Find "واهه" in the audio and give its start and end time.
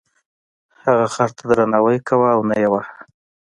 2.71-2.95